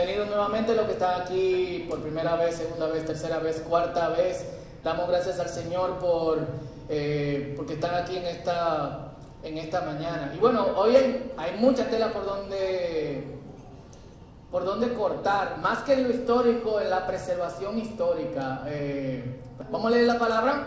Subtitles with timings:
[0.00, 4.46] bienvenidos nuevamente los que están aquí por primera vez, segunda vez, tercera vez, cuarta vez.
[4.82, 6.38] Damos gracias al Señor por
[6.88, 10.32] eh, porque están aquí en esta, en esta mañana.
[10.34, 10.96] Y bueno, hoy
[11.36, 13.24] hay, mucha tela por donde,
[14.50, 18.62] por donde cortar, más que en lo histórico, en la preservación histórica.
[18.68, 19.22] Eh,
[19.70, 20.66] vamos a leer la palabra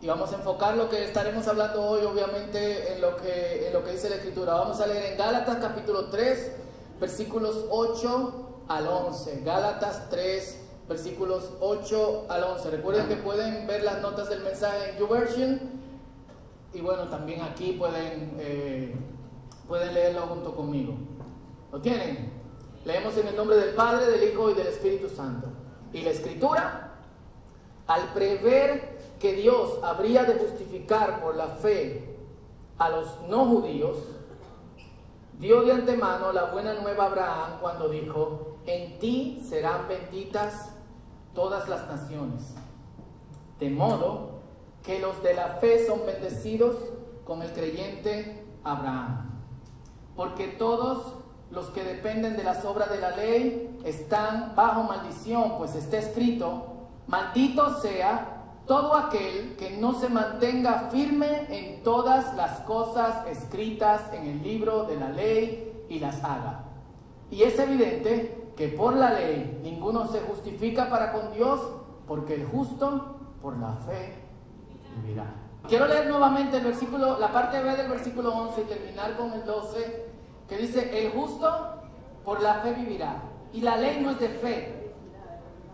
[0.00, 3.84] y vamos a enfocar lo que estaremos hablando hoy, obviamente, en lo que, en lo
[3.84, 4.54] que dice la Escritura.
[4.54, 6.67] Vamos a leer en Gálatas capítulo 3
[7.00, 9.42] versículos 8 al 11.
[9.44, 12.70] Gálatas 3, versículos 8 al 11.
[12.70, 15.60] Recuerden que pueden ver las notas del mensaje en YouVersion.
[16.74, 18.94] Y bueno, también aquí pueden, eh,
[19.66, 20.94] pueden leerlo junto conmigo.
[21.72, 22.32] ¿Lo tienen?
[22.84, 25.48] Leemos en el nombre del Padre, del Hijo y del Espíritu Santo.
[25.92, 26.94] Y la Escritura,
[27.86, 32.16] al prever que Dios habría de justificar por la fe
[32.78, 33.96] a los no judíos,
[35.38, 40.70] dio de antemano la buena nueva a Abraham cuando dijo, en ti serán benditas
[41.34, 42.54] todas las naciones.
[43.58, 44.40] De modo
[44.82, 46.76] que los de la fe son bendecidos
[47.24, 49.40] con el creyente Abraham.
[50.16, 51.14] Porque todos
[51.50, 56.88] los que dependen de las obras de la ley están bajo maldición, pues está escrito,
[57.06, 58.37] maldito sea
[58.68, 64.84] todo aquel que no se mantenga firme en todas las cosas escritas en el libro
[64.84, 66.66] de la ley y las haga.
[67.30, 71.60] Y es evidente que por la ley ninguno se justifica para con Dios,
[72.06, 74.22] porque el justo por la fe
[74.96, 75.34] vivirá.
[75.66, 79.46] Quiero leer nuevamente el versículo, la parte B del versículo 11 y terminar con el
[79.46, 80.06] 12,
[80.46, 81.50] que dice, el justo
[82.22, 83.22] por la fe vivirá.
[83.50, 84.92] Y la ley no es de fe,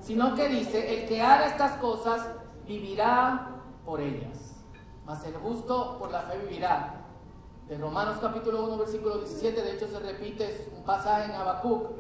[0.01, 2.25] sino que dice, el que haga estas cosas
[2.67, 3.51] vivirá
[3.85, 4.55] por ellas.
[5.05, 7.05] Mas el justo por la fe vivirá.
[7.69, 11.93] De Romanos capítulo 1, versículo 17, de hecho se repite un pasaje en Habacuc,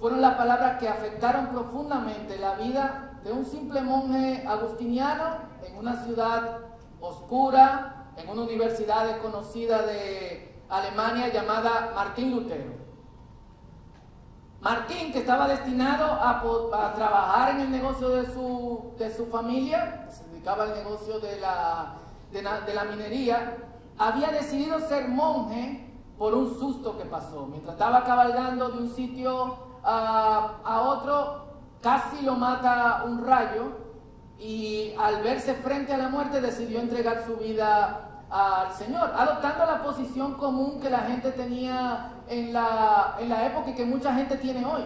[0.00, 6.02] fueron las palabras que afectaron profundamente la vida de un simple monje agustiniano en una
[6.02, 6.58] ciudad
[7.00, 12.81] oscura, en una universidad desconocida de Alemania llamada Martín Lutero.
[14.62, 20.24] Martín, que estaba destinado a, trabajar en el negocio de su, de su familia, se
[20.28, 21.94] dedicaba al negocio de la,
[22.30, 23.56] de, la, minería,
[23.98, 27.46] había decidido ser monje por un susto que pasó.
[27.46, 31.44] Mientras estaba cabalgando de un sitio a, a otro,
[31.80, 33.64] casi lo mata un rayo
[34.38, 38.01] y al verse frente a la muerte decidió entregar su vida
[38.32, 43.70] al Señor, adoptando la posición común que la gente tenía en la, en la época
[43.70, 44.84] y que mucha gente tiene hoy.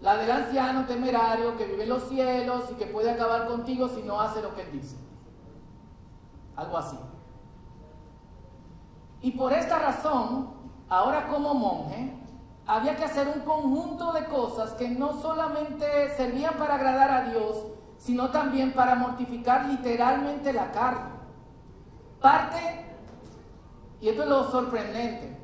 [0.00, 4.02] La del anciano temerario que vive en los cielos y que puede acabar contigo si
[4.02, 4.96] no hace lo que él dice.
[6.54, 6.96] Algo así.
[9.20, 10.50] Y por esta razón,
[10.88, 12.14] ahora como monje,
[12.68, 17.66] había que hacer un conjunto de cosas que no solamente servían para agradar a Dios,
[17.96, 21.17] sino también para mortificar literalmente la carne.
[22.20, 22.84] Parte,
[24.00, 25.36] y esto es lo sorprendente,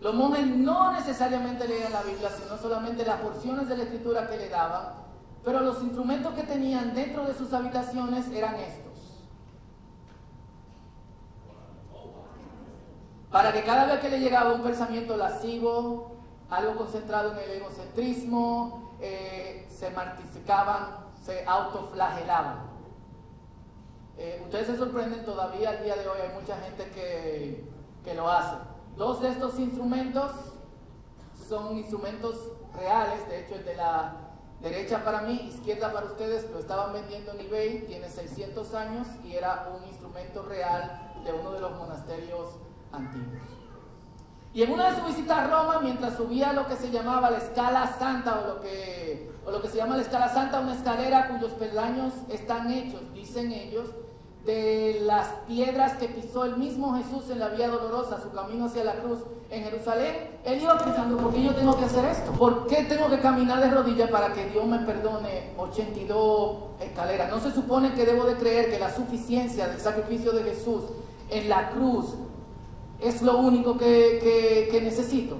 [0.00, 4.36] los monjes no necesariamente leían la Biblia, sino solamente las porciones de la escritura que
[4.36, 4.94] le daban,
[5.44, 8.92] pero los instrumentos que tenían dentro de sus habitaciones eran estos.
[13.30, 16.16] Para que cada vez que le llegaba un pensamiento lascivo,
[16.50, 22.71] algo concentrado en el egocentrismo, eh, se martificaban, se autoflagelaban.
[24.22, 27.64] Eh, ustedes se sorprenden, todavía al día de hoy hay mucha gente que,
[28.04, 28.54] que lo hace.
[28.96, 30.30] Dos de estos instrumentos
[31.48, 34.14] son instrumentos reales, de hecho el de la
[34.60, 39.34] derecha para mí, izquierda para ustedes, lo estaban vendiendo en eBay, tiene 600 años y
[39.34, 42.60] era un instrumento real de uno de los monasterios
[42.92, 43.42] antiguos.
[44.54, 47.38] Y en una de sus visitas a Roma, mientras subía lo que se llamaba la
[47.38, 51.26] escala santa o lo que, o lo que se llama la escala santa, una escalera
[51.26, 53.88] cuyos peldaños están hechos, dicen ellos,
[54.44, 58.82] de las piedras que pisó el mismo Jesús en la vía dolorosa, su camino hacia
[58.82, 59.20] la cruz
[59.50, 62.32] en Jerusalén, él iba pensando, ¿por qué yo tengo que hacer esto?
[62.32, 67.30] ¿Por qué tengo que caminar de rodillas para que Dios me perdone 82 escaleras?
[67.30, 70.84] No se supone que debo de creer que la suficiencia del sacrificio de Jesús
[71.30, 72.14] en la cruz
[73.00, 75.36] es lo único que, que necesito.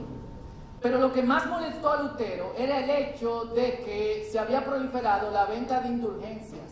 [0.80, 5.30] Pero lo que más molestó a Lutero era el hecho de que se había proliferado
[5.30, 6.71] la venta de indulgencias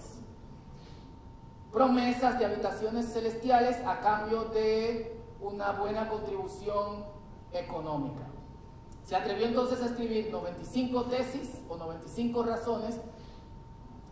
[1.72, 7.05] promesas de habitaciones celestiales a cambio de una buena contribución
[7.52, 8.26] económica.
[9.05, 13.00] Se atrevió entonces a escribir 95 tesis o 95 razones.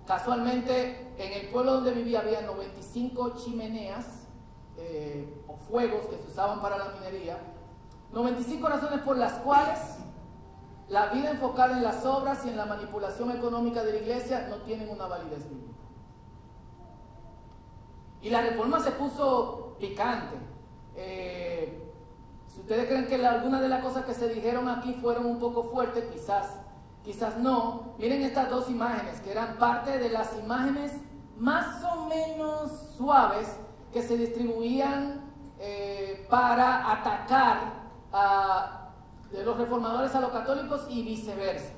[0.07, 4.07] Casualmente, en el pueblo donde vivía había 95 chimeneas
[4.77, 7.39] eh, o fuegos que se usaban para la minería.
[8.13, 9.79] 95 razones por las cuales
[10.89, 14.57] la vida enfocada en las obras y en la manipulación económica de la iglesia no
[14.63, 15.68] tienen una validez bíblica.
[18.23, 20.37] Y la reforma se puso picante.
[20.97, 21.93] Eh,
[22.49, 25.65] si ustedes creen que algunas de las cosas que se dijeron aquí fueron un poco
[25.65, 26.61] fuertes, quizás,
[27.05, 27.95] quizás no.
[27.99, 30.93] Miren estas dos imágenes, que eran parte de las imágenes
[31.37, 33.57] más o menos suaves
[33.93, 35.21] que se distribuían
[35.61, 37.75] eh, para atacar
[38.13, 38.91] a,
[39.31, 41.73] los reformadores a los católicos y viceversa.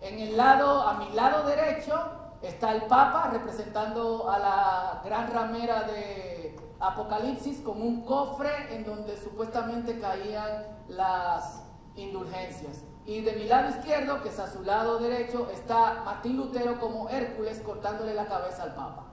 [0.00, 1.94] En el lado, a mi lado derecho,
[2.42, 9.16] está el Papa representando a la gran ramera de Apocalipsis con un cofre en donde
[9.16, 11.62] supuestamente caían las
[11.96, 12.84] indulgencias.
[13.04, 17.08] Y de mi lado izquierdo, que es a su lado derecho, está Martín Lutero como
[17.08, 19.04] Hércules cortándole la cabeza al Papa.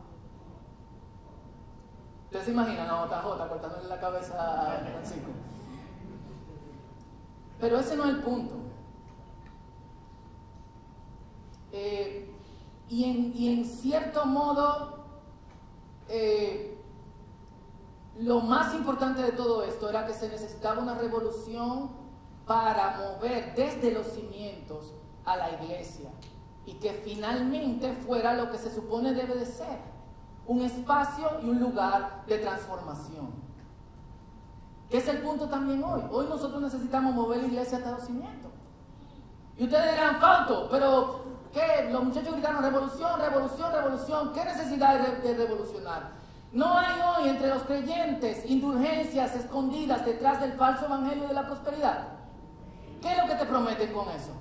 [2.25, 5.29] Ustedes se imaginan a JJ cortándole la cabeza a Francisco.
[7.59, 8.55] Pero ese no es el punto.
[11.71, 12.36] Eh,
[12.89, 15.05] y, en, cierto modo,
[16.07, 16.77] eh,
[18.19, 21.89] lo más importante de todo esto era que se necesitaba una revolución
[22.45, 24.93] para mover desde los cimientos
[25.25, 26.09] a la iglesia
[26.65, 29.79] y que finalmente fuera lo que se supone debe de ser,
[30.45, 33.31] un espacio y un lugar de transformación.
[34.89, 36.01] Que es el punto también hoy.
[36.09, 38.51] Hoy nosotros necesitamos mover la iglesia hasta los cimientos.
[39.57, 41.89] Y ustedes dirán, falto, pero ¿qué?
[41.91, 44.33] Los muchachos gritaron revolución, revolución, revolución.
[44.33, 46.11] ¿Qué necesidad de revolucionar?
[46.51, 52.07] No hay hoy entre los creyentes indulgencias escondidas detrás del falso evangelio de la prosperidad.
[53.01, 54.31] ¿Qué es lo que te prometen con eso?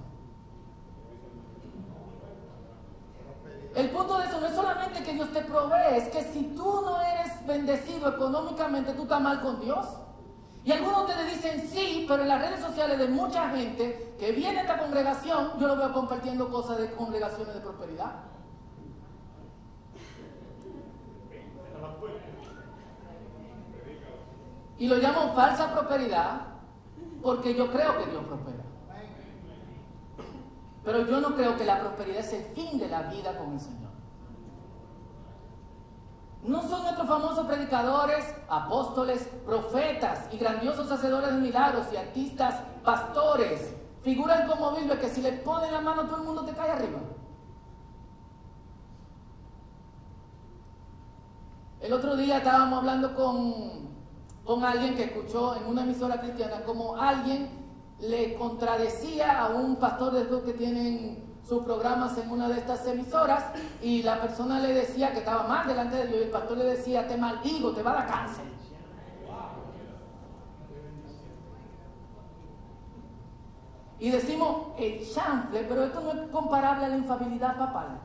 [3.74, 6.80] El punto de eso no es solamente que Dios te provee, es que si tú
[6.82, 9.86] no eres bendecido económicamente, tú estás mal con Dios.
[10.66, 14.58] Y algunos te dicen sí, pero en las redes sociales de mucha gente que viene
[14.58, 18.16] a esta congregación, yo lo veo compartiendo cosas de congregaciones de prosperidad.
[24.76, 26.40] Y lo llamo falsa prosperidad
[27.22, 28.64] porque yo creo que Dios prospera.
[30.84, 33.60] Pero yo no creo que la prosperidad es el fin de la vida con el
[33.60, 33.85] Señor.
[36.46, 43.74] No son nuestros famosos predicadores, apóstoles, profetas y grandiosos hacedores de milagros y artistas, pastores,
[44.02, 47.00] figuras como Biblia que si le ponen la mano todo el mundo te cae arriba.
[51.80, 53.86] El otro día estábamos hablando con
[54.46, 57.48] con alguien que escuchó en una emisora cristiana como alguien
[57.98, 62.86] le contradecía a un pastor de estos que tienen sus programas en una de estas
[62.86, 63.44] emisoras
[63.80, 66.64] y la persona le decía que estaba mal delante de Dios y el pastor le
[66.64, 68.44] decía, te maldigo, te va a dar cáncer.
[73.98, 77.98] Y decimos el chanfle, pero esto no es comparable a la infabilidad papal.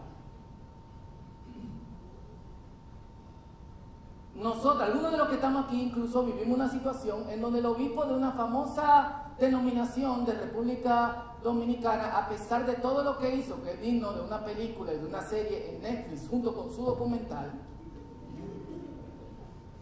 [4.36, 8.06] Nosotros, algunos de los que estamos aquí, incluso vivimos una situación en donde el obispo
[8.06, 13.74] de una famosa denominación de República Dominicana, a pesar de todo lo que hizo, que
[13.74, 17.52] es digno de una película y de una serie en Netflix junto con su documental,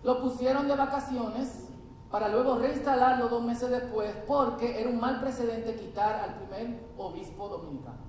[0.04, 1.68] lo pusieron de vacaciones
[2.10, 7.48] para luego reinstalarlo dos meses después porque era un mal precedente quitar al primer obispo
[7.50, 8.09] dominicano.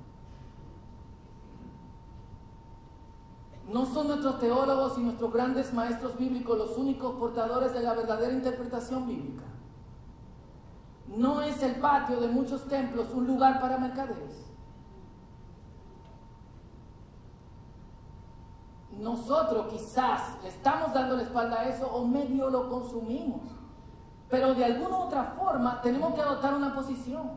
[3.73, 8.33] No son nuestros teólogos y nuestros grandes maestros bíblicos los únicos portadores de la verdadera
[8.33, 9.45] interpretación bíblica.
[11.07, 14.47] No es el patio de muchos templos un lugar para mercaderes.
[18.99, 23.43] Nosotros quizás le estamos dando la espalda a eso o medio lo consumimos.
[24.29, 27.31] Pero de alguna u otra forma tenemos que adoptar una posición.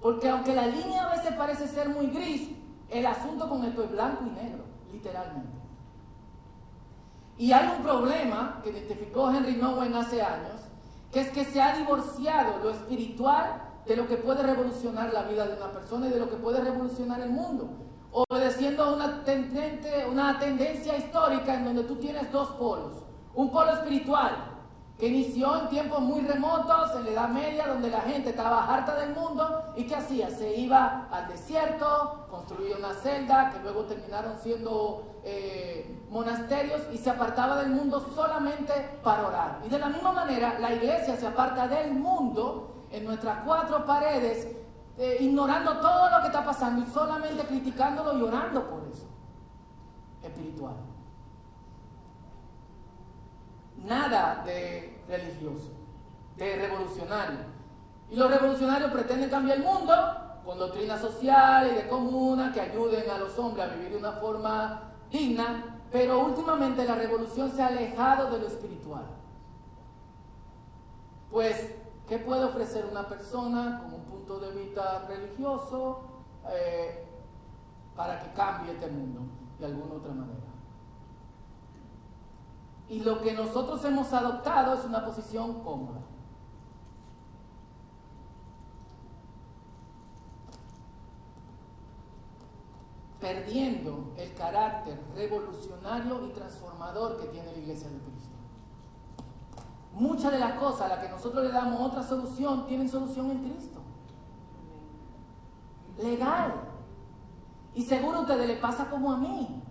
[0.00, 3.90] Porque aunque la línea a veces parece ser muy gris, el asunto con esto es
[3.90, 5.58] blanco y negro, literalmente.
[7.36, 10.60] Y hay un problema que identificó Henry Nowen hace años,
[11.10, 15.46] que es que se ha divorciado lo espiritual de lo que puede revolucionar la vida
[15.46, 17.68] de una persona y de lo que puede revolucionar el mundo,
[18.12, 19.24] obedeciendo a una,
[20.10, 23.02] una tendencia histórica en donde tú tienes dos polos,
[23.34, 24.53] un polo espiritual
[24.98, 28.94] que inició en tiempos muy remotos, en la Edad Media, donde la gente estaba harta
[28.94, 30.30] del mundo y ¿qué hacía?
[30.30, 37.10] Se iba al desierto, construía una celda, que luego terminaron siendo eh, monasterios y se
[37.10, 38.72] apartaba del mundo solamente
[39.02, 39.60] para orar.
[39.66, 44.46] Y de la misma manera, la iglesia se aparta del mundo en nuestras cuatro paredes,
[44.96, 49.08] eh, ignorando todo lo que está pasando y solamente criticándolo y orando por eso.
[50.22, 50.93] Espiritual
[53.84, 55.72] nada de religioso,
[56.36, 57.38] de revolucionario.
[58.10, 59.94] Y los revolucionarios pretenden cambiar el mundo
[60.44, 64.12] con doctrinas sociales y de comuna que ayuden a los hombres a vivir de una
[64.12, 69.04] forma digna, pero últimamente la revolución se ha alejado de lo espiritual.
[71.30, 71.74] Pues,
[72.08, 76.02] ¿qué puede ofrecer una persona con un punto de vista religioso
[76.50, 77.04] eh,
[77.96, 79.22] para que cambie este mundo
[79.58, 80.53] de alguna otra manera?
[82.88, 86.00] Y lo que nosotros hemos adoptado es una posición cómoda.
[93.24, 98.36] perdiendo el carácter revolucionario y transformador que tiene la iglesia de Cristo.
[99.94, 103.50] Muchas de las cosas a las que nosotros le damos otra solución tienen solución en
[103.50, 103.80] Cristo.
[105.96, 106.52] Legal.
[107.74, 109.63] Y seguro a ustedes le pasa como a mí.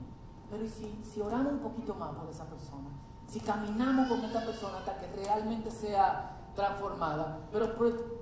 [0.53, 2.89] Pero si, si oramos un poquito más por esa persona?
[3.27, 7.75] Si caminamos con esta persona hasta que realmente sea transformada, pero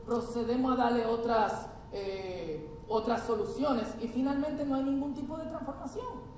[0.06, 6.32] procedemos a darle otras eh, otras soluciones y finalmente no hay ningún tipo de transformación.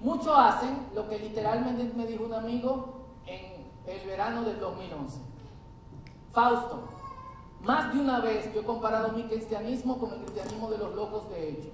[0.00, 5.20] Muchos hacen lo que literalmente me dijo un amigo en el verano del 2011.
[6.32, 6.88] Fausto,
[7.62, 11.28] más de una vez yo he comparado mi cristianismo con el cristianismo de los locos
[11.30, 11.72] de hechos.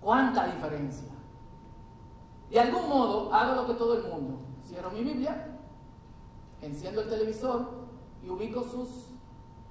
[0.00, 1.17] ¿Cuánta diferencia?
[2.50, 4.40] De algún modo hago lo que todo el mundo.
[4.64, 5.58] Cierro mi Biblia,
[6.62, 7.86] enciendo el televisor
[8.22, 8.88] y ubico sus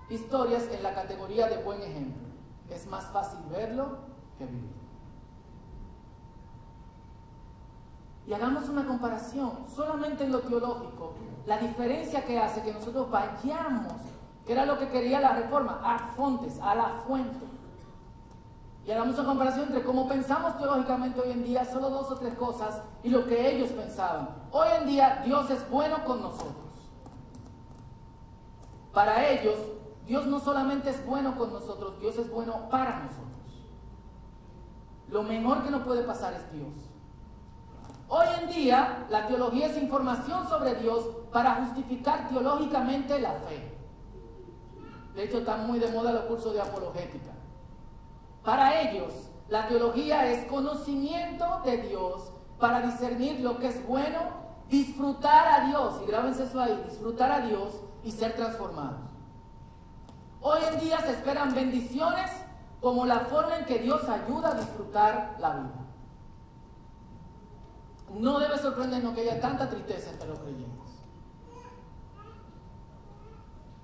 [0.10, 2.27] historias en la categoría de buen ejemplo.
[2.69, 3.98] Es más fácil verlo
[4.38, 4.77] que vivirlo.
[8.27, 11.13] Y hagamos una comparación, solamente en lo teológico,
[11.46, 13.93] la diferencia que hace que nosotros vayamos,
[14.46, 17.56] que era lo que quería la reforma, a fontes, a la fuente.
[18.88, 22.34] Y hagamos una comparación entre cómo pensamos teológicamente hoy en día, solo dos o tres
[22.36, 24.29] cosas, y lo que ellos pensaban.
[24.50, 26.56] Hoy en día Dios es bueno con nosotros.
[28.94, 29.58] Para ellos,
[30.06, 33.27] Dios no solamente es bueno con nosotros, Dios es bueno para nosotros.
[35.10, 36.72] Lo mejor que nos puede pasar es Dios.
[38.08, 41.03] Hoy en día la teología es información sobre Dios
[41.34, 43.70] para justificar teológicamente la fe.
[45.13, 47.37] De hecho, están muy de moda los cursos de apologética.
[48.48, 49.12] Para ellos,
[49.50, 54.20] la teología es conocimiento de Dios para discernir lo que es bueno,
[54.70, 59.01] disfrutar a Dios, y grábense eso ahí, disfrutar a Dios y ser transformados.
[60.39, 62.32] Hoy en día se esperan bendiciones
[62.80, 65.86] como la forma en que Dios ayuda a disfrutar la vida.
[68.13, 70.76] No debe sorprendernos que haya tanta tristeza entre los creyentes.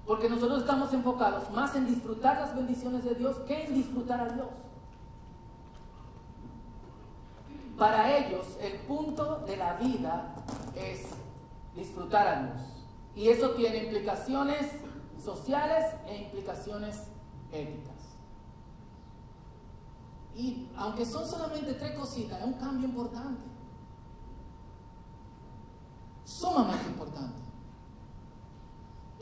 [0.06, 4.34] Porque nosotros estamos enfocados más en disfrutar las bendiciones de Dios que en disfrutar a
[4.34, 4.48] Dios.
[7.78, 10.36] Para ellos el punto de la vida
[10.76, 11.08] es
[11.76, 12.68] disfrutar a Dios.
[13.16, 14.72] Y eso tiene implicaciones
[15.24, 17.08] sociales e implicaciones
[17.52, 17.94] éticas.
[20.36, 23.44] Y aunque son solamente tres cositas, es un cambio importante.
[26.26, 27.53] Sumamente importante.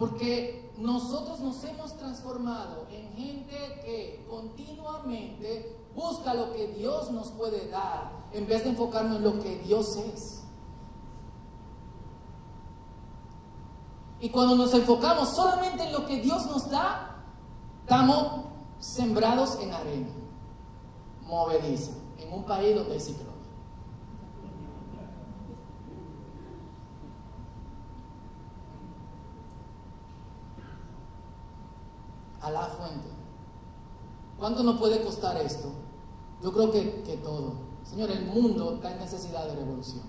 [0.02, 3.56] Porque nosotros nos hemos transformado en gente
[3.86, 9.40] que continuamente busca lo que Dios nos puede dar en vez de enfocarnos en lo
[9.44, 10.42] que Dios es.
[14.20, 17.24] Y cuando nos enfocamos solamente en lo que Dios nos da,
[17.82, 18.46] estamos
[18.80, 20.10] sembrados en arena,
[21.28, 23.31] movediza, en un país donde hay.
[32.42, 33.08] A la fuente.
[34.40, 35.70] ¿Cuánto nos puede costar esto?
[36.42, 37.54] Yo creo que, que todo.
[37.84, 40.04] Señor, el mundo está en necesidad de revolución.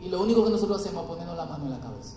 [0.00, 2.16] Y lo único que nosotros hacemos es ponernos la mano en la cabeza.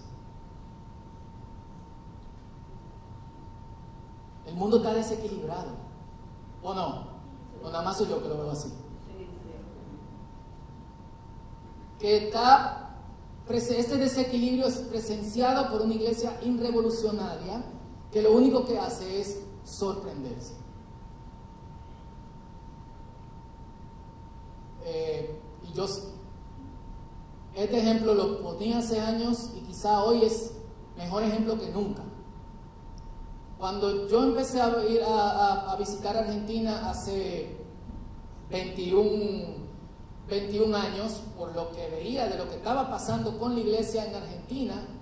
[4.48, 5.72] El mundo está desequilibrado.
[6.64, 7.08] ¿O no?
[7.64, 8.74] O nada más soy yo que lo veo así.
[12.00, 12.96] Que está,
[13.48, 17.64] este desequilibrio es presenciado por una iglesia irrevolucionaria
[18.16, 20.54] que lo único que hace es sorprenderse.
[24.86, 25.86] Eh, y yo,
[27.56, 30.54] este ejemplo lo ponía hace años y quizá hoy es
[30.96, 32.04] mejor ejemplo que nunca.
[33.60, 37.58] Cuando yo empecé a ir a, visitar Argentina hace
[38.50, 39.58] 21,
[40.30, 44.16] 21 años, por lo que veía de lo que estaba pasando con la iglesia en
[44.16, 44.95] Argentina,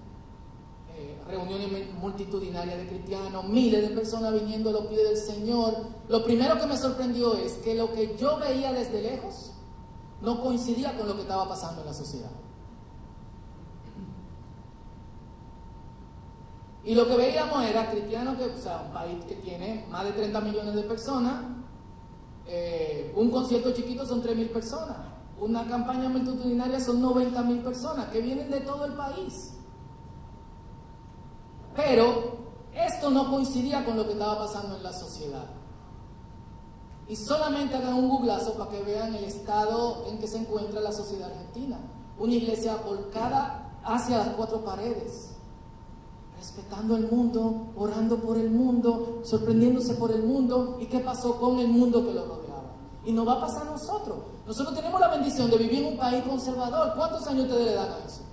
[1.28, 5.76] reuniones multitudinarias de cristianos, miles de personas viniendo a los pies del Señor,
[6.08, 9.52] lo primero que me sorprendió es que lo que yo veía desde lejos
[10.22, 12.32] no coincidía con lo que estaba pasando en la sociedad.
[16.86, 20.12] Y lo que veíamos era cristianos, que, o sea, un país que tiene más de
[20.12, 21.46] 30 millones de personas,
[22.46, 24.98] eh, un concierto chiquito son 3 mil personas,
[25.40, 29.54] una campaña multitudinaria son 90 mil personas que vienen de todo el país.
[31.76, 32.34] Pero
[32.74, 35.46] esto no coincidía con lo que estaba pasando en la sociedad.
[37.08, 40.92] Y solamente hagan un googlazo para que vean el estado en que se encuentra la
[40.92, 41.80] sociedad argentina.
[42.18, 45.34] Una iglesia volcada hacia las cuatro paredes
[46.44, 51.58] respetando el mundo, orando por el mundo, sorprendiéndose por el mundo y qué pasó con
[51.60, 52.74] el mundo que lo rodeaba.
[53.06, 54.18] Y nos va a pasar a nosotros.
[54.46, 56.96] Nosotros tenemos la bendición de vivir en un país conservador.
[56.98, 58.24] ¿Cuántos años ustedes le dan a eso?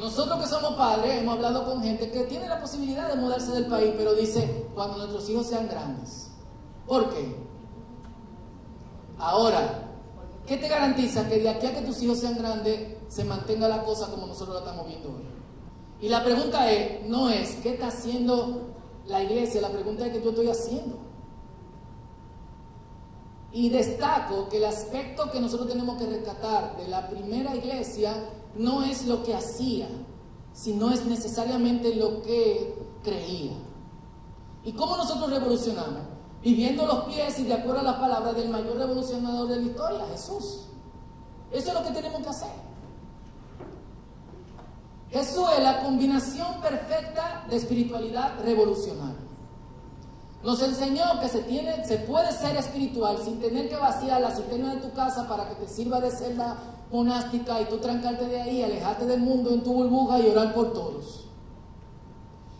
[0.00, 3.66] Nosotros que somos padres hemos hablado con gente que tiene la posibilidad de mudarse del
[3.66, 6.30] país, pero dice, cuando nuestros hijos sean grandes.
[6.86, 7.36] ¿Por qué?
[9.18, 9.90] Ahora,
[10.46, 13.82] ¿qué te garantiza que de aquí a que tus hijos sean grandes se mantenga la
[13.82, 15.28] cosa como nosotros la estamos viendo hoy?
[16.00, 18.70] Y la pregunta es, no es, ¿qué está haciendo
[19.06, 19.60] la iglesia?
[19.60, 20.98] La pregunta es, ¿qué yo estoy haciendo?
[23.52, 28.14] Y destaco que el aspecto que nosotros tenemos que rescatar de la primera iglesia
[28.56, 29.88] no es lo que hacía,
[30.52, 33.52] sino es necesariamente lo que creía.
[34.64, 36.02] ¿Y cómo nosotros revolucionamos?
[36.42, 40.06] Viviendo los pies y de acuerdo a las palabras del mayor revolucionador de la historia,
[40.10, 40.66] Jesús.
[41.50, 42.70] Eso es lo que tenemos que hacer.
[45.10, 49.16] Jesús es la combinación perfecta de espiritualidad revolucionaria.
[50.42, 54.74] Nos enseñó que se, tiene, se puede ser espiritual sin tener que vaciar la cisterna
[54.74, 56.56] de tu casa para que te sirva de celda
[56.92, 60.72] monástica y tú trancarte de ahí, alejarte del mundo en tu burbuja y orar por
[60.72, 61.24] todos.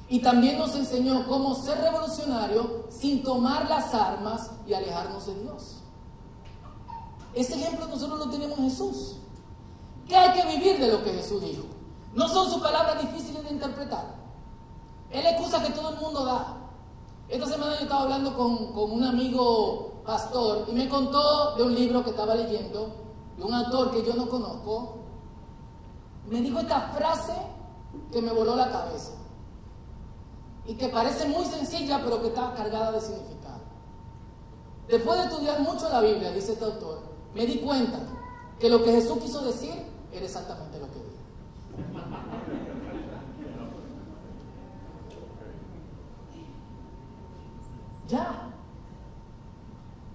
[0.09, 5.77] Y también nos enseñó cómo ser revolucionario sin tomar las armas y alejarnos de Dios.
[7.33, 9.17] Ese ejemplo nosotros lo tenemos en Jesús.
[10.09, 11.63] Que hay que vivir de lo que Jesús dijo.
[12.15, 14.17] No son sus palabras difíciles de interpretar.
[15.11, 16.57] Es la excusa que todo el mundo da.
[17.29, 21.75] Esta semana yo estaba hablando con, con un amigo pastor y me contó de un
[21.75, 23.10] libro que estaba leyendo
[23.45, 24.97] un autor que yo no conozco,
[26.29, 27.33] me dijo esta frase
[28.13, 29.13] que me voló la cabeza
[30.67, 33.61] y que parece muy sencilla pero que está cargada de significado.
[34.89, 37.03] Después de estudiar mucho la Biblia, dice este autor,
[37.35, 37.99] me di cuenta
[38.59, 39.73] que lo que Jesús quiso decir
[40.13, 41.11] era exactamente lo que dijo.
[48.09, 48.51] Ya.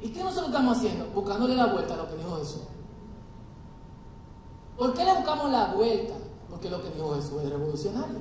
[0.02, 1.06] ¿Y qué nosotros estamos haciendo?
[1.12, 2.62] Buscándole la vuelta a lo que dijo Jesús.
[4.78, 6.14] ¿Por qué le buscamos la vuelta?
[6.50, 8.20] Porque lo que dijo Jesús es revolucionario.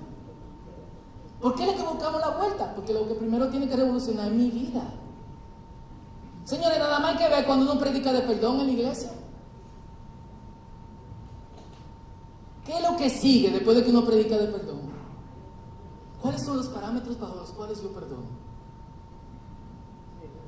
[1.40, 2.74] ¿Por qué le buscamos la vuelta?
[2.74, 4.82] Porque lo que primero tiene que revolucionar es mi vida.
[6.44, 9.10] Señores, nada más hay que ver cuando uno predica de perdón en la iglesia.
[12.64, 14.80] ¿Qué es lo que sigue después de que uno predica de perdón?
[16.22, 18.44] ¿Cuáles son los parámetros bajo los cuales yo perdono?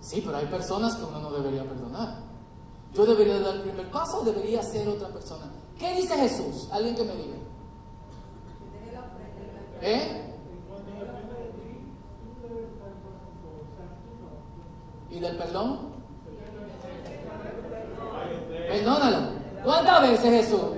[0.00, 2.20] Sí, pero hay personas que uno no debería perdonar.
[2.94, 5.50] Yo debería dar el primer paso o debería ser otra persona.
[5.78, 6.68] ¿Qué dice Jesús?
[6.72, 7.36] Alguien que me diga.
[9.82, 10.22] ¿Eh?
[15.10, 15.94] ¿Y del perdón?
[18.68, 19.18] Perdónalo.
[19.62, 20.70] ¿Cuántas veces Jesús?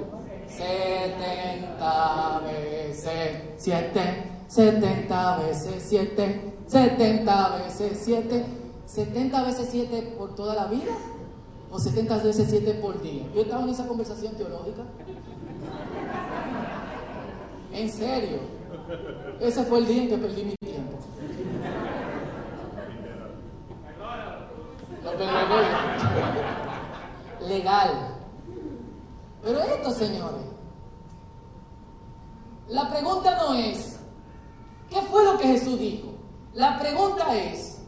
[0.48, 8.46] 70 veces 7, 70 veces 7, 70 veces 7,
[8.86, 10.96] 70 veces 7 por toda la vida
[11.70, 13.24] o 70 veces 7 por día.
[13.34, 14.82] Yo estaba en esa conversación teológica.
[17.72, 18.38] En serio.
[19.40, 20.98] Ese fue el día en que perdí mi tiempo.
[25.04, 25.12] Lo
[27.46, 27.90] Legal.
[29.42, 30.42] Pero esto, señores,
[32.68, 34.00] la pregunta no es,
[34.90, 36.08] ¿qué fue lo que Jesús dijo?
[36.54, 37.80] La pregunta es,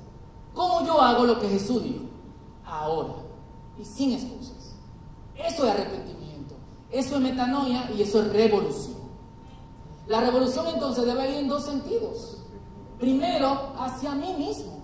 [0.55, 2.05] ¿cómo yo hago lo que Jesús dijo?
[2.65, 3.20] Ahora
[3.81, 4.75] y sin excusas.
[5.37, 6.55] Eso es arrepentimiento,
[6.91, 9.01] eso es metanoia y eso es revolución.
[10.07, 12.39] La revolución entonces debe ir en dos sentidos.
[12.99, 14.81] Primero, hacia mí mismo.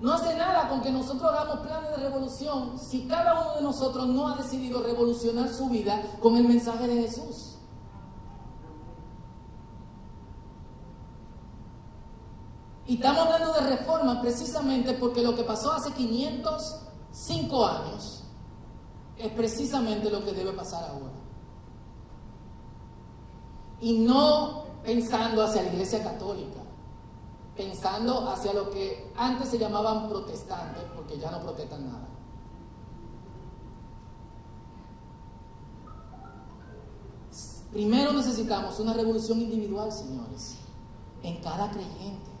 [0.00, 4.06] No hace nada con que nosotros hagamos planes de revolución si cada uno de nosotros
[4.06, 7.47] no ha decidido revolucionar su vida con el mensaje de Jesús.
[12.88, 18.24] Y estamos hablando de reforma precisamente porque lo que pasó hace 505 años
[19.18, 21.12] es precisamente lo que debe pasar ahora.
[23.82, 26.60] Y no pensando hacia la Iglesia Católica,
[27.54, 32.08] pensando hacia lo que antes se llamaban protestantes, porque ya no protestan nada.
[37.70, 40.56] Primero necesitamos una revolución individual, señores,
[41.22, 42.37] en cada creyente.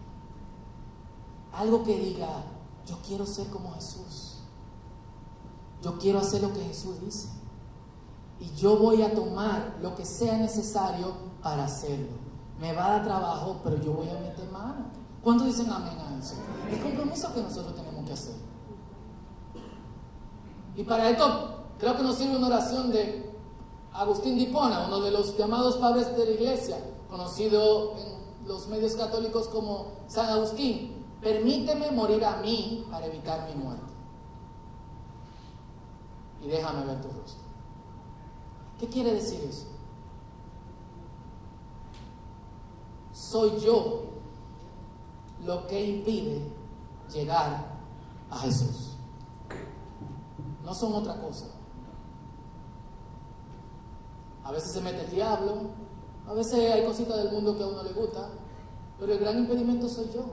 [1.58, 2.28] Algo que diga,
[2.86, 4.36] yo quiero ser como Jesús.
[5.82, 7.28] Yo quiero hacer lo que Jesús dice.
[8.38, 12.12] Y yo voy a tomar lo que sea necesario para hacerlo.
[12.60, 14.86] Me va a dar trabajo, pero yo voy a meter mano.
[15.20, 16.34] ¿Cuántos dicen amén a eso?
[16.70, 18.34] El compromiso que nosotros tenemos que hacer.
[20.76, 23.34] Y para esto creo que nos sirve una oración de
[23.92, 26.78] Agustín Dipona, uno de los llamados padres de la iglesia,
[27.10, 30.97] conocido en los medios católicos como San Agustín.
[31.20, 33.92] Permíteme morir a mí para evitar mi muerte.
[36.42, 37.42] Y déjame ver tu rostro.
[38.78, 39.66] ¿Qué quiere decir eso?
[43.12, 44.04] Soy yo
[45.44, 46.42] lo que impide
[47.12, 47.78] llegar
[48.30, 48.96] a Jesús.
[50.64, 51.46] No son otra cosa.
[54.44, 55.56] A veces se mete el diablo,
[56.26, 58.30] a veces hay cositas del mundo que a uno le gusta,
[58.98, 60.24] pero el gran impedimento soy yo.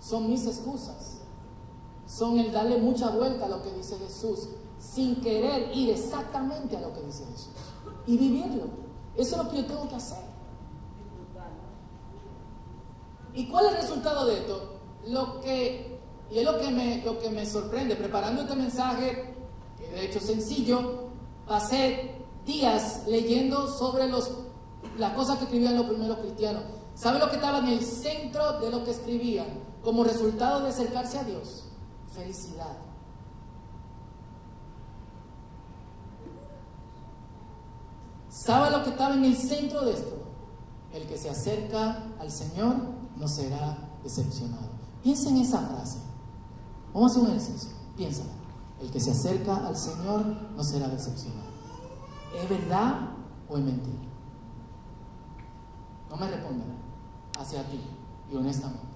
[0.00, 1.18] Son mis excusas.
[2.06, 6.80] Son el darle mucha vuelta a lo que dice Jesús, sin querer ir exactamente a
[6.80, 7.50] lo que dice Jesús.
[8.06, 8.64] Y vivirlo.
[9.16, 10.18] Eso es lo que yo tengo que hacer.
[13.34, 14.80] ¿Y cuál es el resultado de esto?
[15.06, 19.34] Lo que, y es lo que me, lo que me sorprende, preparando este mensaje,
[19.78, 21.10] que de hecho es sencillo,
[21.46, 24.30] pasé días leyendo sobre los,
[24.98, 26.64] las cosas que escribían los primeros cristianos.
[26.94, 29.46] ¿Sabe lo que estaba en el centro de lo que escribían
[29.82, 31.64] como resultado de acercarse a Dios?
[32.14, 32.76] Felicidad.
[38.28, 40.16] ¿Sabe lo que estaba en el centro de esto?
[40.92, 42.76] El que se acerca al Señor
[43.16, 44.68] no será decepcionado.
[45.02, 45.98] Piensa en esa frase.
[46.92, 47.70] Vamos a hacer un ejercicio.
[47.96, 48.22] Piensa.
[48.80, 50.24] El que se acerca al Señor
[50.56, 51.50] no será decepcionado.
[52.34, 53.10] ¿Es verdad
[53.48, 53.98] o es mentira?
[56.08, 56.78] No me respondan.
[57.38, 57.80] Hacia ti
[58.32, 58.89] y honestamente.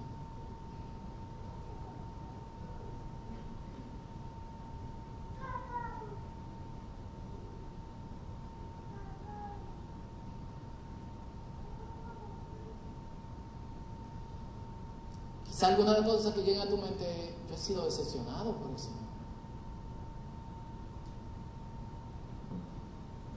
[15.55, 18.71] Quizá alguna de las cosas que lleguen a tu mente, yo he sido decepcionado por
[18.71, 19.05] el Señor.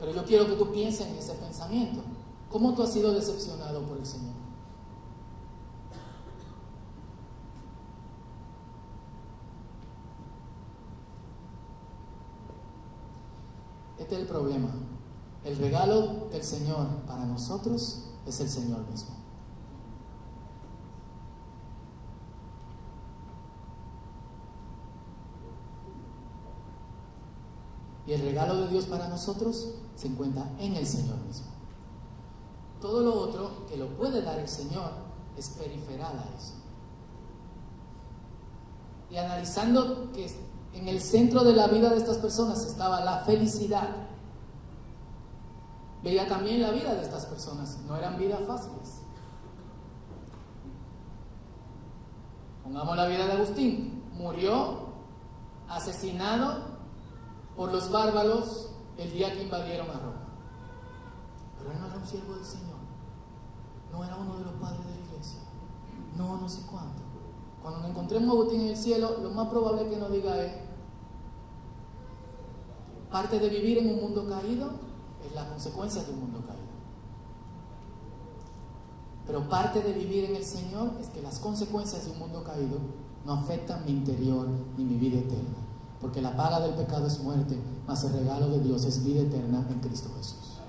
[0.00, 2.02] Pero yo quiero que tú pienses en ese pensamiento.
[2.50, 4.34] ¿Cómo tú has sido decepcionado por el Señor?
[13.96, 14.70] Este es el problema.
[15.44, 19.27] El regalo del Señor para nosotros es el Señor mismo.
[28.08, 31.48] Y el regalo de Dios para nosotros se encuentra en el Señor mismo.
[32.80, 34.92] Todo lo otro que lo puede dar el Señor
[35.36, 36.54] es periferal a eso.
[39.10, 40.26] Y analizando que
[40.72, 43.90] en el centro de la vida de estas personas estaba la felicidad,
[46.02, 47.76] veía también la vida de estas personas.
[47.86, 49.02] No eran vidas fáciles.
[52.64, 54.02] Pongamos la vida de Agustín.
[54.14, 54.88] Murió
[55.68, 56.77] asesinado
[57.58, 60.28] por los bárbaros el día que invadieron a Roma.
[61.58, 62.78] Pero él no era un siervo del Señor,
[63.90, 65.40] no era uno de los padres de la iglesia,
[66.16, 67.02] no, no sé cuánto.
[67.60, 70.52] Cuando nos encontremos a Agustín en el cielo, lo más probable que nos diga es,
[73.10, 74.70] parte de vivir en un mundo caído
[75.26, 76.62] es la consecuencia de un mundo caído.
[79.26, 82.78] Pero parte de vivir en el Señor es que las consecuencias de un mundo caído
[83.26, 85.67] no afectan mi interior ni mi vida eterna
[86.00, 89.66] porque la paga del pecado es muerte, mas el regalo de Dios es vida eterna
[89.68, 90.60] en Cristo Jesús.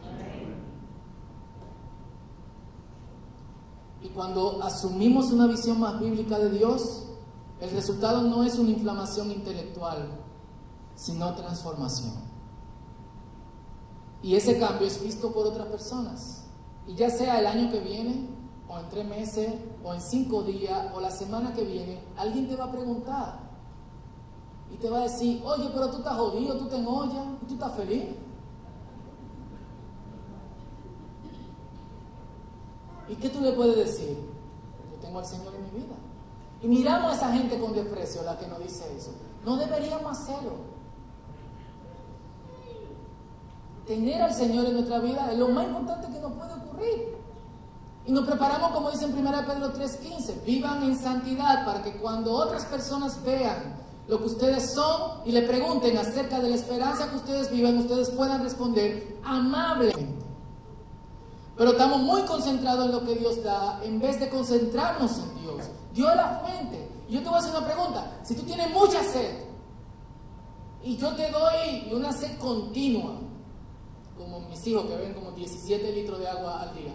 [4.01, 7.03] Y cuando asumimos una visión más bíblica de Dios,
[7.59, 10.09] el resultado no es una inflamación intelectual,
[10.95, 12.13] sino transformación.
[14.21, 16.43] Y ese cambio es visto por otras personas.
[16.87, 18.29] Y ya sea el año que viene,
[18.67, 22.55] o en tres meses, o en cinco días, o la semana que viene, alguien te
[22.55, 23.48] va a preguntar,
[24.71, 27.73] y te va a decir, oye, pero tú estás jodido, tú te enollas, tú estás
[27.75, 28.05] feliz.
[33.07, 34.17] ¿Y qué tú le puedes decir?
[34.91, 35.95] Yo tengo al Señor en mi vida.
[36.61, 39.11] Y miramos a esa gente con desprecio, la que nos dice eso.
[39.43, 40.53] No deberíamos hacerlo.
[43.87, 47.17] Tener al Señor en nuestra vida es lo más importante que nos puede ocurrir.
[48.05, 52.33] Y nos preparamos, como dice en 1 Pedro 3:15, vivan en santidad para que cuando
[52.33, 53.79] otras personas vean
[54.09, 58.09] lo que ustedes son y le pregunten acerca de la esperanza que ustedes viven, ustedes
[58.09, 60.25] puedan responder amablemente.
[61.55, 65.69] Pero estamos muy concentrados en lo que Dios da en vez de concentrarnos en Dios.
[65.93, 66.89] Dios es la fuente.
[67.07, 68.19] Yo te voy a hacer una pregunta.
[68.23, 69.43] Si tú tienes mucha sed
[70.81, 73.13] y yo te doy una sed continua,
[74.17, 76.93] como mis hijos que ven como 17 litros de agua al día,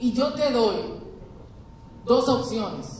[0.00, 0.76] y yo te doy
[2.04, 2.99] dos opciones,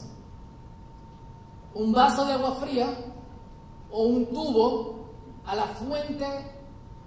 [1.73, 2.87] un vaso de agua fría
[3.91, 5.05] o un tubo
[5.45, 6.27] a la fuente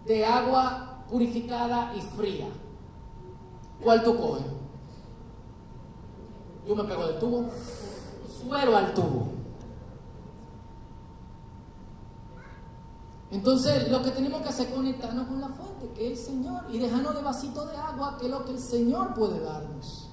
[0.06, 2.48] de agua purificada y fría.
[3.82, 4.44] ¿Cuál tú coges?
[6.66, 7.44] Yo me pego del tubo,
[8.40, 9.34] suero al tubo.
[13.30, 16.64] Entonces, lo que tenemos que hacer es conectarnos con la fuente, que es el Señor,
[16.70, 20.08] y dejarnos de vasito de agua, que es lo que el Señor puede darnos.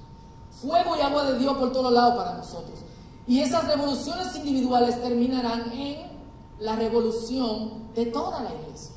[0.50, 2.81] Fuego y agua de Dios por todos lados para nosotros.
[3.26, 6.10] Y esas revoluciones individuales terminarán en
[6.58, 8.96] la revolución de toda la iglesia.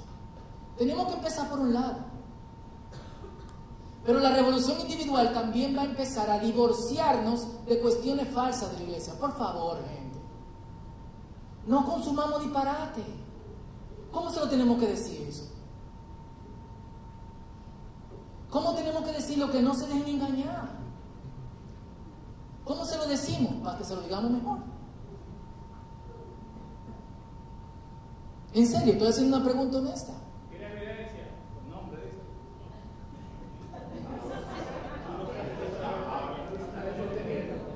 [0.78, 1.98] Tenemos que empezar por un lado.
[4.06, 8.84] Pero la revolución individual también va a empezar a divorciarnos de cuestiones falsas de la
[8.84, 9.14] iglesia.
[9.20, 10.20] Por favor, gente.
[11.66, 13.04] No consumamos disparate.
[14.12, 15.46] ¿Cómo se lo tenemos que decir eso?
[18.50, 20.85] ¿Cómo tenemos que decir lo que no se dejen engañar?
[22.66, 23.54] ¿Cómo se lo decimos?
[23.64, 24.58] Para que se lo digamos mejor.
[28.54, 30.14] En serio, estoy haciendo una pregunta honesta.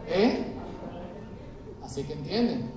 [0.08, 0.56] ¿Eh?
[1.84, 2.72] Así que entienden.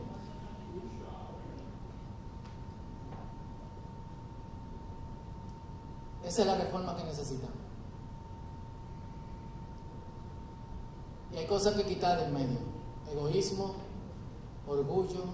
[6.25, 7.62] Esa es la reforma que necesitamos.
[11.33, 12.59] Y hay cosas que quitar del medio.
[13.11, 13.75] Egoísmo,
[14.67, 15.25] orgullo,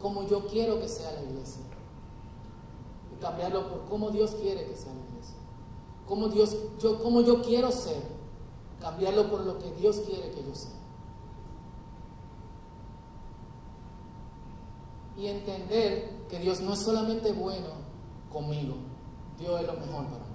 [0.00, 1.62] como yo quiero que sea la iglesia.
[3.12, 5.36] Y cambiarlo por cómo Dios quiere que sea la iglesia.
[6.06, 8.02] Como Dios, yo, como yo quiero ser.
[8.80, 10.70] Cambiarlo por lo que Dios quiere que yo sea.
[15.16, 17.68] Y entender que Dios no es solamente bueno
[18.32, 18.76] conmigo,
[19.38, 20.29] Dios es lo mejor para mí.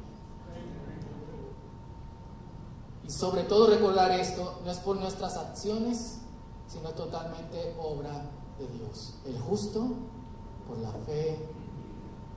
[3.06, 6.18] Y sobre todo recordar esto, no es por nuestras acciones,
[6.68, 9.14] sino totalmente obra de Dios.
[9.26, 9.86] El justo
[10.68, 11.38] por la fe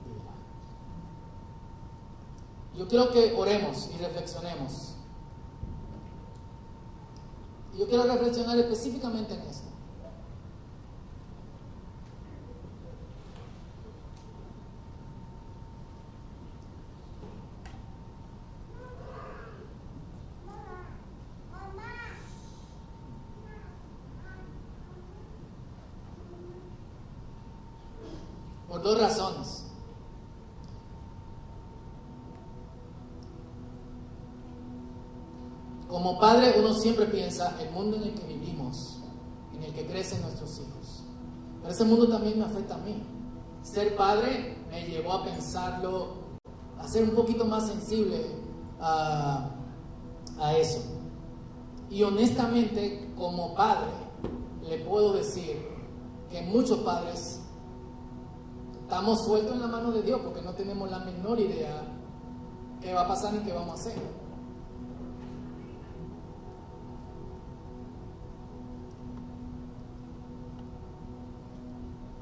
[0.05, 0.31] vivirá.
[2.75, 4.93] Yo quiero que oremos y reflexionemos.
[7.79, 9.69] Yo quiero reflexionar específicamente en esto.
[28.67, 29.63] Por dos razones.
[35.87, 38.97] Como padre uno siempre piensa el mundo en el que vivimos,
[39.53, 41.03] en el que crecen nuestros hijos.
[41.61, 43.03] Pero ese mundo también me afecta a mí.
[43.61, 46.15] Ser padre me llevó a pensarlo,
[46.79, 48.25] a ser un poquito más sensible
[48.81, 49.51] a,
[50.39, 50.79] a eso.
[51.91, 53.91] Y honestamente, como padre,
[54.67, 55.67] le puedo decir
[56.31, 57.41] que muchos padres
[58.81, 61.83] estamos sueltos en la mano de Dios porque no tenemos la menor idea
[62.81, 64.28] qué va a pasar ni qué vamos a hacer.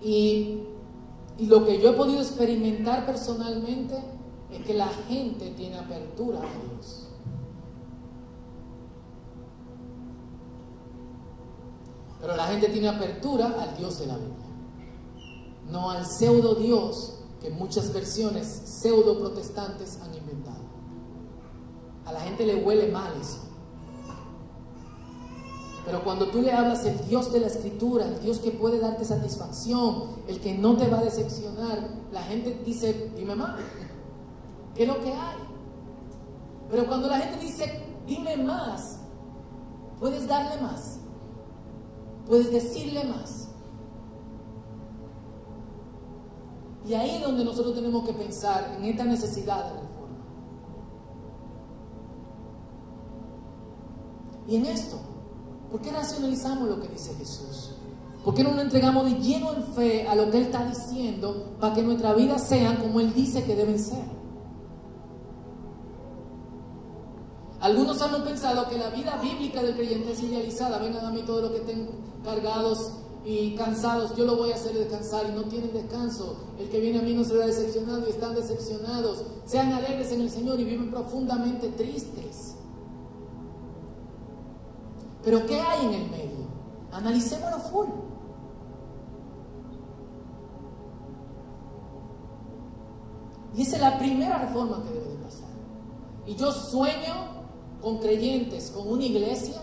[0.07, 0.63] Y,
[1.39, 3.95] lo que yo he podido experimentar personalmente
[4.51, 7.09] es que la gente tiene apertura a Dios.
[12.19, 14.47] Pero la gente tiene apertura al Dios de la Biblia
[15.69, 20.65] no al pseudo Dios que muchas versiones pseudo protestantes han inventado.
[22.05, 23.46] A la gente le huele mal eso.
[25.87, 29.05] Pero cuando tú le hablas el Dios de la escritura, el Dios que puede darte
[29.05, 31.79] satisfacción, el que no te va a decepcionar,
[32.11, 33.57] la gente dice, dime más,
[34.75, 35.37] ¿qué es lo que hay?
[36.69, 38.99] Pero cuando la gente dice, dime más,
[39.97, 40.99] puedes darle más,
[42.25, 43.47] puedes decirle más.
[46.85, 50.17] Y ahí es donde nosotros tenemos que pensar en esta necesidad de reforma.
[54.49, 54.97] Y en esto,
[55.71, 57.71] ¿por qué racionalizamos lo que dice Jesús?
[58.23, 61.55] ¿Por qué no nos entregamos de lleno en fe a lo que Él está diciendo
[61.59, 64.03] para que nuestra vida sean como Él dice que deben ser?
[67.61, 70.77] Algunos han pensado que la vida bíblica del creyente es idealizada.
[70.77, 71.89] Vengan a mí todos los que estén
[72.23, 72.91] cargados
[73.25, 76.37] y cansados, yo lo voy a hacer descansar y no tienen descanso.
[76.59, 79.23] El que viene a mí no será decepcionado y están decepcionados.
[79.45, 82.56] Sean alegres en el Señor y viven profundamente tristes.
[85.27, 86.47] Pero ¿qué hay en el medio?
[86.89, 87.87] Analicémoslo full.
[93.53, 95.49] Y esa es la primera reforma que debe de pasar.
[96.25, 97.13] Y yo sueño
[97.81, 99.59] con creyentes, con una iglesia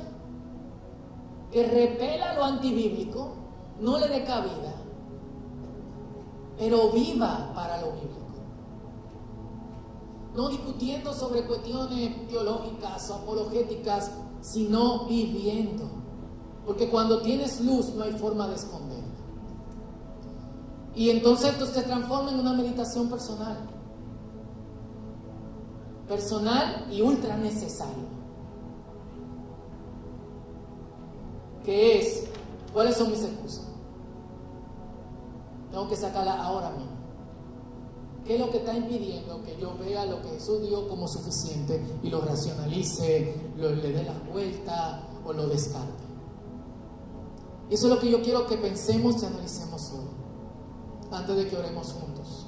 [1.51, 3.33] que repela lo antibíblico,
[3.81, 4.75] no le dé cabida,
[6.59, 8.21] pero viva para lo bíblico.
[10.37, 14.11] No discutiendo sobre cuestiones teológicas o apologéticas,
[14.45, 15.89] sino viviendo.
[16.67, 19.05] Porque cuando tienes luz no hay forma de esconderla.
[20.95, 23.57] Y entonces esto se transforma en una meditación personal.
[26.07, 28.05] Personal y ultra necesario.
[31.65, 32.25] Que es,
[32.73, 33.67] ¿cuáles son mis excusas?
[35.71, 36.93] Tengo que sacarla ahora mismo.
[38.27, 41.83] ¿Qué es lo que está impidiendo que yo vea lo que Jesús dio como suficiente
[42.03, 46.05] y lo racionalice, lo, le dé la vuelta o lo descarte?
[47.71, 50.07] Eso es lo que yo quiero que pensemos y analicemos hoy,
[51.11, 52.47] antes de que oremos juntos.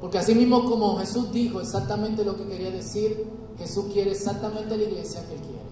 [0.00, 3.24] Porque así mismo como Jesús dijo exactamente lo que quería decir,
[3.56, 5.62] Jesús quiere exactamente la iglesia que Él quiere,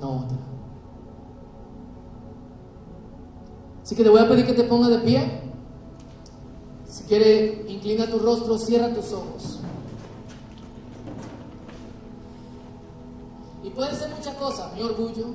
[0.00, 0.38] no otra.
[3.82, 5.40] Así que te voy a pedir que te ponga de pie.
[6.84, 9.57] Si quiere, inclina tu rostro, cierra tus ojos.
[13.78, 15.26] Pueden ser muchas cosas, mi orgullo,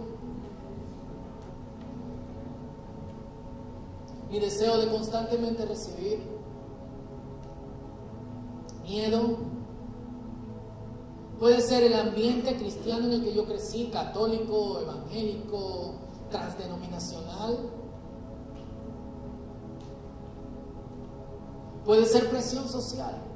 [4.30, 6.22] mi deseo de constantemente recibir,
[8.84, 9.38] miedo,
[11.40, 15.94] puede ser el ambiente cristiano en el que yo crecí, católico, evangélico,
[16.30, 17.60] transdenominacional.
[21.86, 23.33] Puede ser presión social.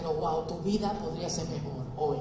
[0.00, 2.16] Pero wow, tu vida podría ser mejor hoy.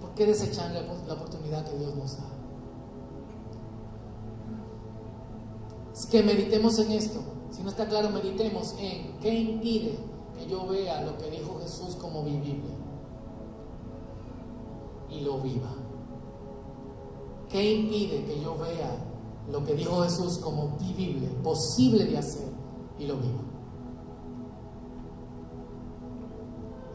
[0.00, 2.24] ¿Por qué desechar la oportunidad que Dios nos da?
[5.92, 7.20] Así que meditemos en esto.
[7.52, 9.96] Si no está claro, meditemos en qué impide
[10.36, 12.74] que yo vea lo que dijo Jesús como vivible
[15.10, 15.70] y lo viva.
[17.48, 18.90] ¿Qué impide que yo vea
[19.48, 22.48] lo que dijo Jesús como vivible, posible de hacer
[22.98, 23.43] y lo viva?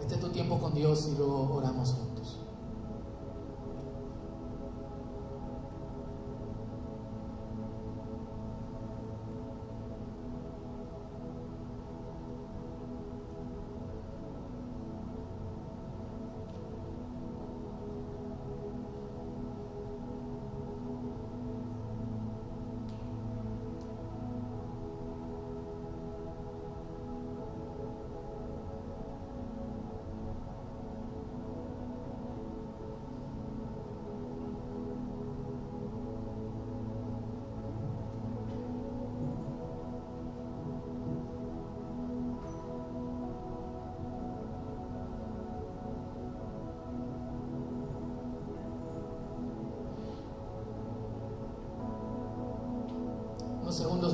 [0.10, 1.94] Este es tu tiempo con Dios y luego oramos.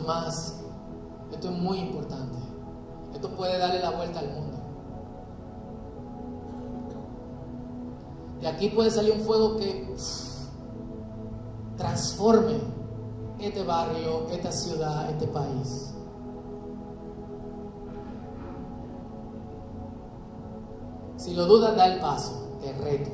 [0.05, 0.61] Más.
[1.31, 2.37] Esto es muy importante.
[3.13, 4.57] Esto puede darle la vuelta al mundo.
[8.41, 9.95] De aquí puede salir un fuego que
[11.77, 12.59] transforme
[13.39, 15.93] este barrio, esta ciudad, este país.
[21.17, 23.11] Si lo dudas, da el paso, te reto.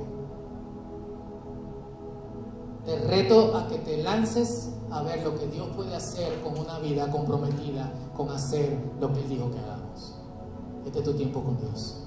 [2.85, 6.79] Te reto a que te lances a ver lo que Dios puede hacer con una
[6.79, 10.15] vida comprometida con hacer lo que Él dijo que hagamos.
[10.85, 12.00] Este es tu tiempo con Dios.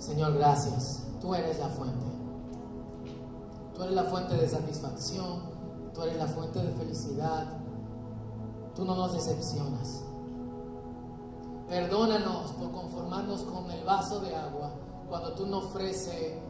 [0.00, 1.02] Señor, gracias.
[1.20, 2.06] Tú eres la fuente.
[3.74, 5.42] Tú eres la fuente de satisfacción.
[5.94, 7.46] Tú eres la fuente de felicidad.
[8.74, 10.02] Tú no nos decepcionas.
[11.68, 14.72] Perdónanos por conformarnos con el vaso de agua
[15.08, 16.40] cuando tú nos ofreces eh,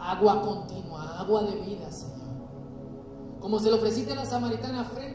[0.00, 2.18] agua continua, agua de vida, Señor.
[3.40, 5.07] Como se lo ofreciste a la samaritana frente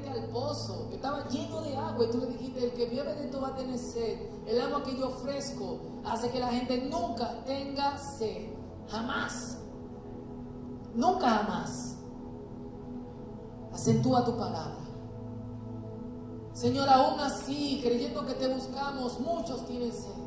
[0.51, 3.55] estaba lleno de agua, y tú le dijiste, el que bebe de esto va a
[3.55, 4.19] tener sed.
[4.45, 8.49] El agua que yo ofrezco hace que la gente nunca tenga sed.
[8.89, 9.57] Jamás.
[10.95, 11.95] Nunca jamás.
[13.73, 14.77] Acentúa tu palabra.
[16.53, 20.23] Señor, aún así, creyendo que te buscamos, muchos tienen sed.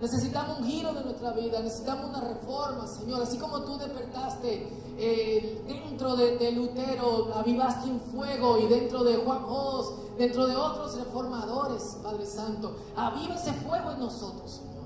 [0.00, 3.22] Necesitamos un giro de nuestra vida, necesitamos una reforma, Señor.
[3.22, 9.42] Así como tú despertaste eh, dentro de, Lutero, avivaste un fuego y dentro de Juan
[9.42, 14.84] Jos, dentro de otros reformadores, Padre Santo, aviva ese fuego en nosotros, Señor.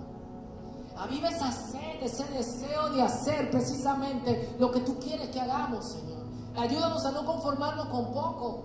[0.97, 6.23] Aviva esa sed, ese deseo de hacer precisamente lo que tú quieres que hagamos, Señor.
[6.57, 8.62] Ayúdanos a no conformarnos con poco.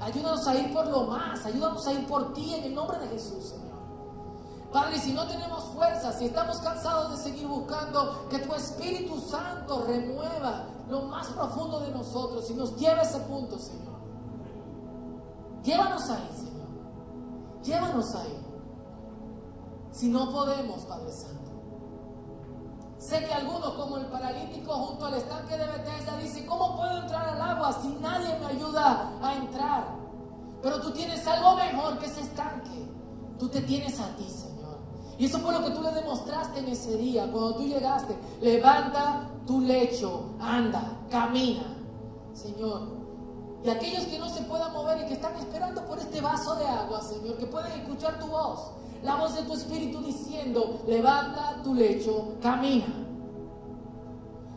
[0.00, 1.44] Ayúdanos a ir por lo más.
[1.44, 3.67] Ayúdanos a ir por ti en el nombre de Jesús, Señor.
[4.72, 9.84] Padre, si no tenemos fuerzas, si estamos cansados de seguir buscando que tu Espíritu Santo
[9.86, 13.98] remueva lo más profundo de nosotros y nos lleve a ese punto, Señor.
[15.62, 16.68] Llévanos ahí, Señor.
[17.62, 18.46] Llévanos ahí.
[19.90, 21.48] Si no podemos, Padre Santo.
[22.98, 27.28] Sé que algunos, como el paralítico junto al estanque de Bethesda, dicen, ¿cómo puedo entrar
[27.28, 29.96] al agua si nadie me ayuda a entrar?
[30.62, 32.90] Pero tú tienes algo mejor que ese estanque.
[33.38, 34.47] Tú te tienes a ti, Señor.
[35.18, 38.16] Y eso fue lo que tú le demostraste en ese día, cuando tú llegaste.
[38.40, 41.74] Levanta tu lecho, anda, camina,
[42.32, 42.82] Señor.
[43.64, 46.66] Y aquellos que no se puedan mover y que están esperando por este vaso de
[46.66, 48.70] agua, Señor, que pueden escuchar tu voz,
[49.02, 52.86] la voz de tu espíritu diciendo, levanta tu lecho, camina.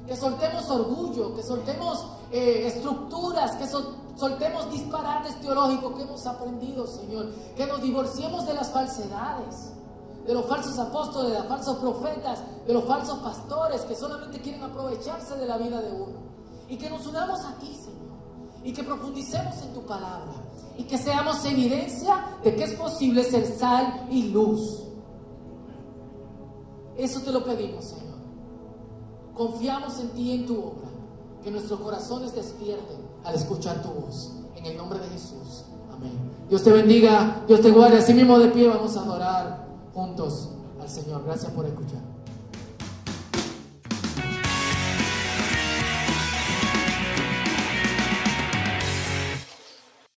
[0.06, 7.32] Que soltemos orgullo, que soltemos eh, estructuras, que soltemos disparates teológicos que hemos aprendido, Señor.
[7.56, 9.72] Que nos divorciemos de las falsedades
[10.26, 14.64] de los falsos apóstoles, de los falsos profetas, de los falsos pastores que solamente quieren
[14.64, 16.32] aprovecharse de la vida de uno.
[16.70, 18.12] Y que nos unamos a ti, Señor.
[18.64, 20.32] Y que profundicemos en tu palabra.
[20.78, 24.84] Y que seamos evidencia de que es posible ser sal y luz.
[26.96, 28.20] Eso te lo pedimos, Señor.
[29.34, 30.90] Confiamos en ti y en tu obra.
[31.44, 34.32] Que nuestros corazones despierten al escuchar tu voz.
[34.56, 35.66] En el nombre de Jesús.
[35.92, 36.32] Amén.
[36.48, 37.98] Dios te bendiga, Dios te guarde.
[37.98, 39.61] Así mismo de pie vamos a adorar
[40.02, 40.50] juntos
[40.82, 41.24] al Señor.
[41.26, 42.11] Gracias por escuchar.